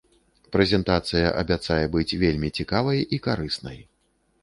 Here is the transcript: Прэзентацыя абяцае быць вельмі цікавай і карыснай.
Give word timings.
Прэзентацыя 0.55 1.27
абяцае 1.43 1.79
быць 1.99 2.17
вельмі 2.25 2.53
цікавай 2.59 3.07
і 3.15 3.25
карыснай. 3.31 3.83